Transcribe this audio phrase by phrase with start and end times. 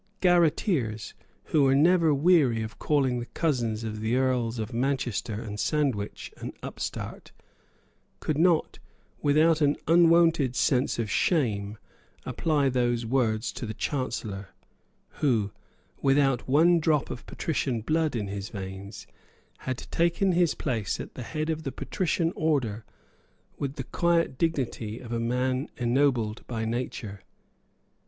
[0.19, 1.13] Garreteers,
[1.43, 6.31] who were never weary of calling the cousin of the Earls of Manchester and Sandwich
[6.37, 7.31] an upstart,
[8.19, 8.79] could not,
[9.21, 11.77] without an unwonted sense of shame,
[12.25, 14.47] apply those words to the Chancellor,
[15.19, 15.51] who,
[16.01, 19.05] without one drop of patrician blood in his veins,
[19.67, 22.83] had taken his place at the head of the patrician order
[23.59, 27.21] with the quiet dignity of a man ennobled by nature.